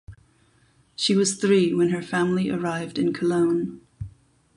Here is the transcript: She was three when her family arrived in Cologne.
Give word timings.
She 0.95 1.15
was 1.15 1.35
three 1.35 1.75
when 1.75 1.89
her 1.89 2.01
family 2.01 2.49
arrived 2.49 2.97
in 2.97 3.13
Cologne. 3.13 3.81